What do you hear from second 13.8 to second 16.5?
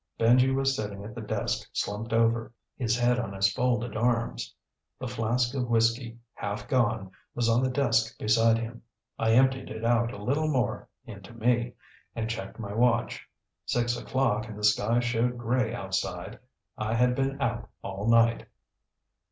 o'clock and the sky showed gray outside.